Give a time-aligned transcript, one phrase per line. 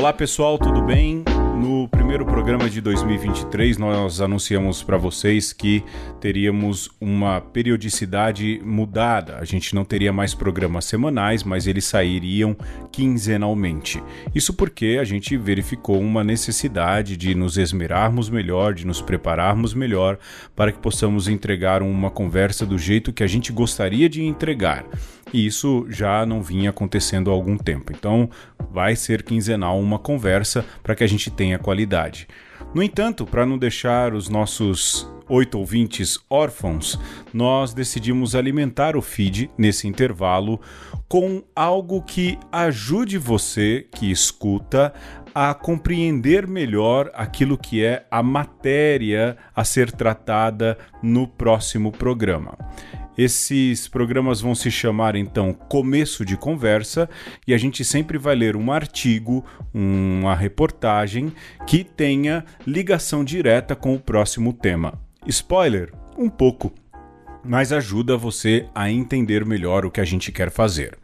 [0.00, 1.22] Olá pessoal, tudo bem?
[1.60, 5.84] No primeiro programa de 2023, nós anunciamos para vocês que
[6.18, 9.36] teríamos uma periodicidade mudada.
[9.36, 12.56] A gente não teria mais programas semanais, mas eles sairiam
[12.90, 14.02] quinzenalmente.
[14.34, 20.18] Isso porque a gente verificou uma necessidade de nos esmerarmos melhor, de nos prepararmos melhor
[20.56, 24.86] para que possamos entregar uma conversa do jeito que a gente gostaria de entregar
[25.32, 27.92] e isso já não vinha acontecendo há algum tempo.
[27.92, 28.28] Então,
[28.70, 32.28] vai ser quinzenal uma conversa para que a gente tenha qualidade.
[32.74, 36.98] No entanto, para não deixar os nossos oito ouvintes órfãos,
[37.32, 40.60] nós decidimos alimentar o feed nesse intervalo
[41.08, 44.92] com algo que ajude você que escuta
[45.34, 52.58] a compreender melhor aquilo que é a matéria a ser tratada no próximo programa.
[53.22, 57.06] Esses programas vão se chamar então Começo de Conversa
[57.46, 61.30] e a gente sempre vai ler um artigo, uma reportagem
[61.66, 64.98] que tenha ligação direta com o próximo tema.
[65.26, 65.92] Spoiler?
[66.16, 66.72] Um pouco,
[67.44, 70.96] mas ajuda você a entender melhor o que a gente quer fazer.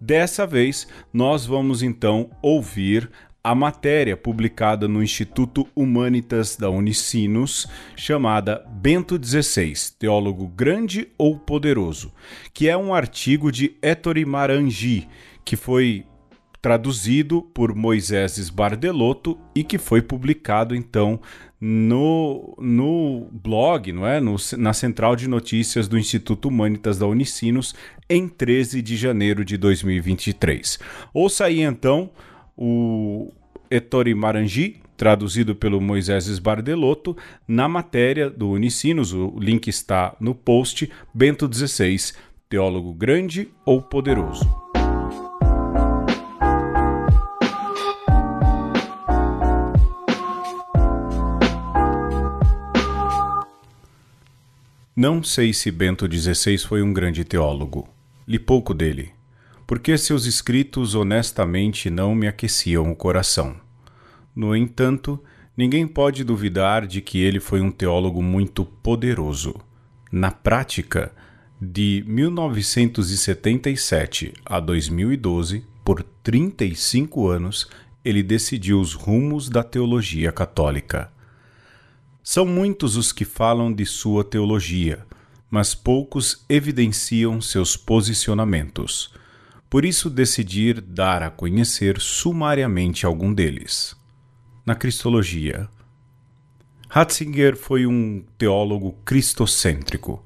[0.00, 3.10] Dessa vez, nós vamos então ouvir
[3.48, 12.12] a matéria publicada no Instituto Humanitas da Unicinos, chamada Bento XVI, Teólogo Grande ou Poderoso,
[12.52, 15.08] que é um artigo de Ettore Marangi,
[15.46, 16.04] que foi
[16.60, 21.18] traduzido por Moisés Bardelotto e que foi publicado então
[21.58, 24.20] no, no blog, não é?
[24.20, 27.74] No, na central de notícias do Instituto Humanitas da Unicinos
[28.10, 30.78] em 13 de janeiro de 2023.
[31.14, 32.10] Ouça aí então
[32.54, 33.32] o
[33.70, 37.16] Ettore Marangi, traduzido pelo Moisés Bardelotto,
[37.46, 42.14] na matéria do Unicinos, o link está no post, Bento XVI,
[42.48, 44.48] teólogo grande ou poderoso.
[54.96, 57.88] Não sei se Bento XVI foi um grande teólogo.
[58.26, 59.17] Li pouco dele
[59.68, 63.54] porque seus escritos honestamente não me aqueciam o coração.
[64.34, 65.22] No entanto,
[65.54, 69.54] ninguém pode duvidar de que ele foi um teólogo muito poderoso.
[70.10, 71.12] Na prática,
[71.60, 77.68] de 1977 a 2012, por 35 anos,
[78.02, 81.12] ele decidiu os rumos da teologia católica.
[82.22, 85.04] São muitos os que falam de sua teologia,
[85.50, 89.12] mas poucos evidenciam seus posicionamentos
[89.70, 93.96] por isso decidir dar a conhecer sumariamente algum deles.
[94.64, 95.68] Na Cristologia,
[96.88, 100.24] Ratzinger foi um teólogo cristocêntrico,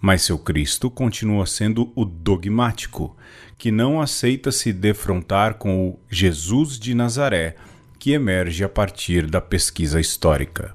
[0.00, 3.16] mas seu Cristo continua sendo o dogmático,
[3.58, 7.56] que não aceita se defrontar com o Jesus de Nazaré
[7.98, 10.74] que emerge a partir da pesquisa histórica.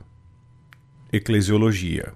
[1.12, 2.14] Eclesiologia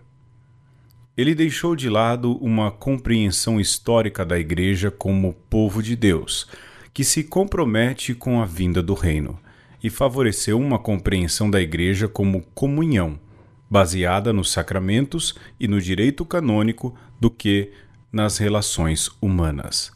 [1.18, 6.48] ele deixou de lado uma compreensão histórica da Igreja como povo de Deus,
[6.94, 9.40] que se compromete com a vinda do reino,
[9.84, 13.20] e favoreceu uma compreensão da Igreja como comunhão,
[13.68, 17.72] baseada nos sacramentos e no direito canônico do que
[18.12, 19.92] nas relações humanas.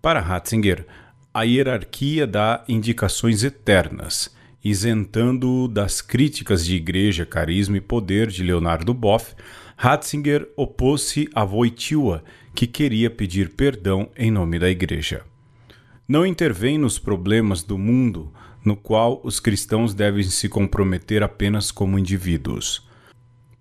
[0.00, 0.86] Para Ratzinger,
[1.34, 4.34] a hierarquia dá indicações eternas,
[4.64, 9.34] isentando das críticas de igreja, carisma e poder de Leonardo Boff,
[9.76, 12.24] Ratzinger opôs-se a Wojtyła,
[12.54, 15.22] que queria pedir perdão em nome da Igreja.
[16.08, 18.32] Não intervém nos problemas do mundo,
[18.64, 22.86] no qual os cristãos devem se comprometer apenas como indivíduos.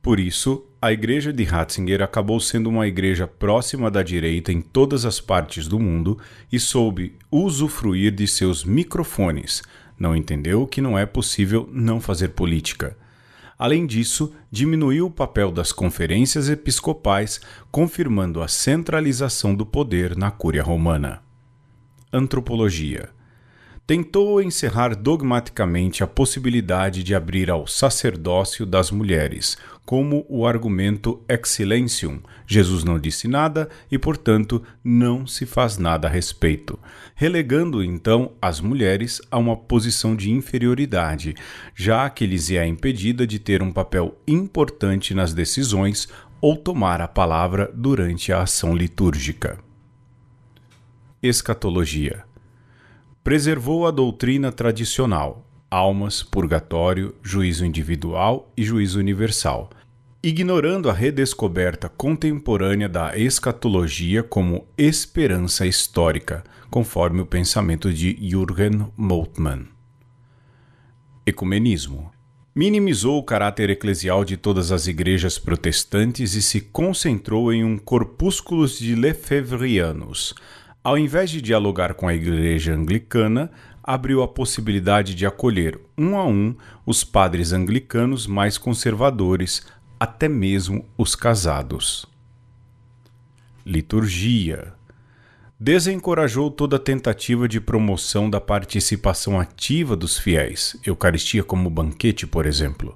[0.02, 5.06] Por isso, a igreja de Ratzinger acabou sendo uma igreja próxima da direita em todas
[5.06, 6.18] as partes do mundo
[6.52, 9.62] e soube usufruir de seus microfones.
[10.00, 12.98] Não entendeu que não é possível não fazer política.
[13.58, 17.42] Além disso, diminuiu o papel das conferências episcopais,
[17.72, 21.22] confirmando a centralização do poder na Cúria Romana.
[22.14, 23.17] Antropologia
[23.88, 31.48] tentou encerrar dogmaticamente a possibilidade de abrir ao sacerdócio das mulheres, como o argumento ex
[31.48, 36.78] silentium, Jesus não disse nada e, portanto, não se faz nada a respeito,
[37.16, 41.34] relegando então as mulheres a uma posição de inferioridade,
[41.74, 46.10] já que lhes é impedida de ter um papel importante nas decisões
[46.42, 49.58] ou tomar a palavra durante a ação litúrgica.
[51.24, 52.27] Escatologia
[53.28, 59.70] preservou a doutrina tradicional, almas, purgatório, juízo individual e juízo universal,
[60.24, 69.68] ignorando a redescoberta contemporânea da escatologia como esperança histórica, conforme o pensamento de Jürgen Moltmann.
[71.26, 72.10] Ecumenismo.
[72.56, 78.80] Minimizou o caráter eclesial de todas as igrejas protestantes e se concentrou em um corpúsculos
[78.80, 80.34] de lefevrianos.
[80.88, 83.52] Ao invés de dialogar com a igreja anglicana,
[83.84, 86.56] abriu a possibilidade de acolher um a um
[86.86, 89.68] os padres anglicanos mais conservadores,
[90.00, 92.06] até mesmo os casados.
[93.66, 94.77] Liturgia
[95.60, 102.96] desencorajou toda tentativa de promoção da participação ativa dos fiéis, Eucaristia como banquete, por exemplo.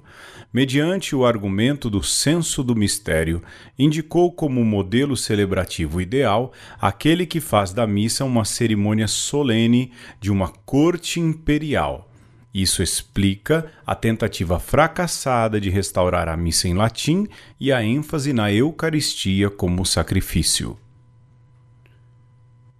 [0.52, 3.42] Mediante o argumento do senso do mistério,
[3.76, 10.48] indicou como modelo celebrativo ideal aquele que faz da missa uma cerimônia solene de uma
[10.48, 12.08] corte imperial.
[12.54, 17.26] Isso explica a tentativa fracassada de restaurar a missa em latim
[17.58, 20.76] e a ênfase na Eucaristia como sacrifício.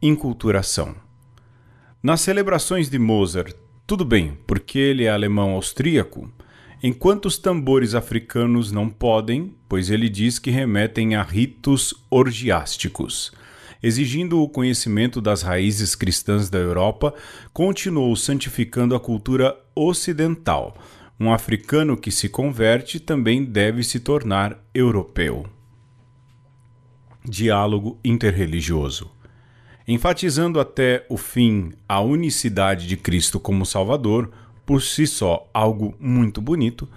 [0.05, 0.97] Inculturação.
[2.03, 3.55] Nas celebrações de Mozart,
[3.87, 6.29] tudo bem, porque ele é alemão austríaco,
[6.83, 13.31] enquanto os tambores africanos não podem, pois ele diz que remetem a ritos orgiásticos.
[13.81, 17.15] Exigindo o conhecimento das raízes cristãs da Europa,
[17.53, 20.77] continuou santificando a cultura ocidental.
[21.21, 25.47] Um africano que se converte também deve se tornar europeu.
[27.25, 29.09] Diálogo interreligioso
[29.87, 34.31] enfatizando até o fim a unicidade de Cristo como Salvador,
[34.65, 36.89] por si só algo muito bonito,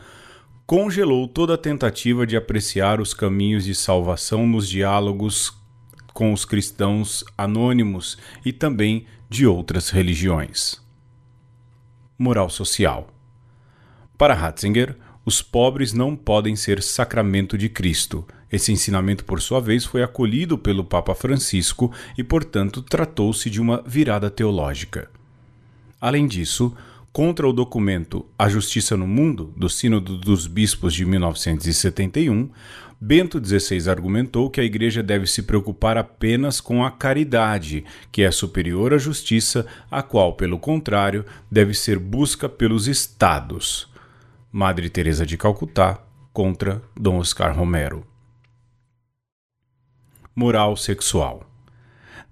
[0.65, 5.53] congelou toda tentativa de apreciar os caminhos de salvação nos diálogos
[6.13, 10.81] com os cristãos anônimos e também de outras religiões.
[12.17, 13.09] Moral social.
[14.17, 14.95] Para Ratzinger,
[15.25, 18.25] os pobres não podem ser sacramento de Cristo,
[18.55, 23.83] esse ensinamento, por sua vez, foi acolhido pelo Papa Francisco e, portanto, tratou-se de uma
[23.85, 25.09] virada teológica.
[25.99, 26.73] Além disso,
[27.11, 32.49] contra o documento A Justiça no Mundo, do Sínodo dos Bispos de 1971,
[33.01, 38.31] Bento XVI argumentou que a Igreja deve se preocupar apenas com a caridade, que é
[38.31, 43.93] superior à justiça, a qual, pelo contrário, deve ser busca pelos Estados.
[44.57, 45.99] Madre Teresa de Calcutá
[46.31, 48.07] contra Dom Oscar Romero
[50.33, 51.43] moral sexual.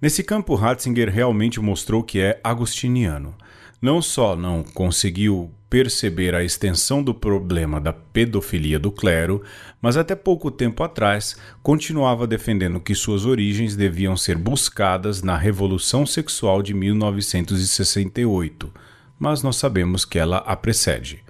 [0.00, 3.34] Nesse campo, Ratzinger realmente mostrou que é agostiniano.
[3.78, 9.42] Não só não conseguiu perceber a extensão do problema da pedofilia do clero,
[9.78, 16.06] mas até pouco tempo atrás continuava defendendo que suas origens deviam ser buscadas na Revolução
[16.06, 18.72] Sexual de 1968,
[19.18, 21.22] mas nós sabemos que ela a precede.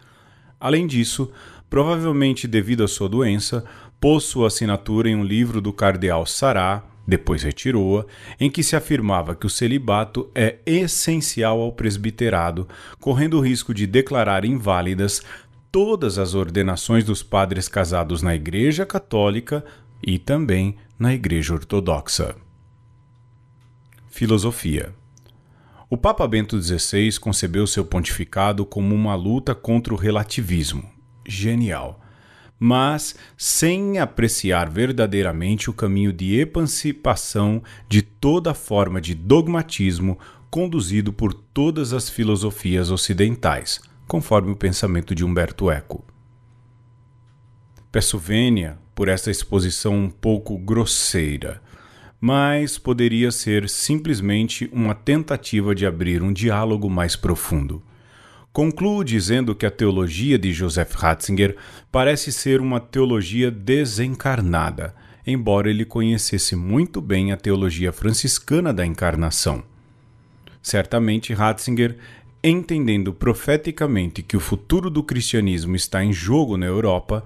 [0.64, 1.30] Além disso,
[1.68, 3.66] provavelmente devido à sua doença,
[4.00, 8.06] pôs sua assinatura em um livro do cardeal Sará, depois retirou-a,
[8.40, 12.66] em que se afirmava que o celibato é essencial ao presbiterado,
[12.98, 15.20] correndo o risco de declarar inválidas
[15.70, 19.62] todas as ordenações dos padres casados na Igreja Católica
[20.02, 22.34] e também na Igreja Ortodoxa.
[24.08, 24.94] Filosofia
[25.94, 30.90] O Papa Bento XVI concebeu seu pontificado como uma luta contra o relativismo.
[31.24, 32.00] Genial
[32.58, 40.18] mas sem apreciar verdadeiramente o caminho de emancipação de toda forma de dogmatismo
[40.50, 46.04] conduzido por todas as filosofias ocidentais, conforme o pensamento de Humberto Eco.
[47.92, 51.60] Peço vênia por esta exposição um pouco grosseira,
[52.26, 57.82] mas poderia ser simplesmente uma tentativa de abrir um diálogo mais profundo.
[58.50, 61.54] Concluo dizendo que a teologia de Joseph Ratzinger
[61.92, 64.94] parece ser uma teologia desencarnada,
[65.26, 69.62] embora ele conhecesse muito bem a teologia franciscana da encarnação.
[70.62, 71.98] Certamente Ratzinger,
[72.42, 77.22] entendendo profeticamente que o futuro do cristianismo está em jogo na Europa,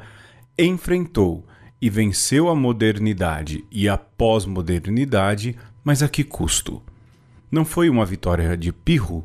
[0.59, 1.47] enfrentou
[1.81, 6.83] e venceu a modernidade e a pós-modernidade, mas a que custo?
[7.51, 9.25] Não foi uma vitória de pirro,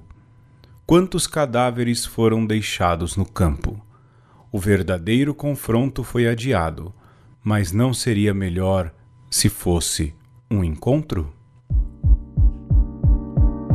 [0.85, 3.83] quantos cadáveres foram deixados no campo.
[4.51, 6.93] O verdadeiro confronto foi adiado,
[7.43, 8.93] mas não seria melhor
[9.29, 10.13] se fosse
[10.49, 11.32] um encontro?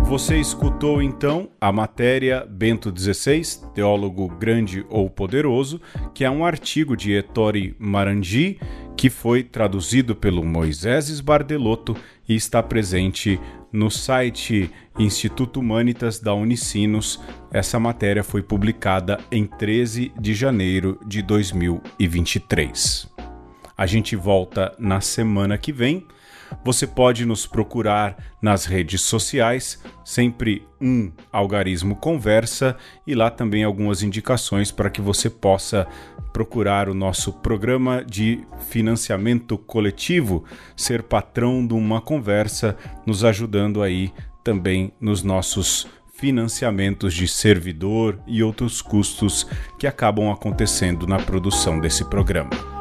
[0.09, 3.43] Você escutou então a matéria Bento XVI,
[3.75, 5.83] Teólogo Grande ou Poderoso,
[6.15, 8.59] que é um artigo de Ettore Maranghi,
[8.97, 11.95] que foi traduzido pelo Moisés Bardelotto
[12.27, 13.39] e está presente
[13.71, 17.21] no site Instituto Humanitas da Unicinos.
[17.53, 23.13] Essa matéria foi publicada em 13 de janeiro de 2023.
[23.77, 26.07] A gente volta na semana que vem
[26.65, 32.77] você pode nos procurar nas redes sociais, sempre um Algarismo Conversa,
[33.07, 35.87] e lá também algumas indicações para que você possa
[36.33, 40.45] procurar o nosso programa de financiamento coletivo,
[40.77, 44.13] ser patrão de uma conversa, nos ajudando aí
[44.45, 45.87] também nos nossos
[46.19, 49.47] financiamentos de servidor e outros custos
[49.79, 52.78] que acabam acontecendo na produção desse programa.